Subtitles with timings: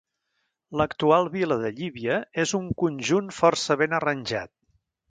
[0.81, 2.17] L'actual Vila de Llívia
[2.47, 4.57] és un conjunt força ben arranjat.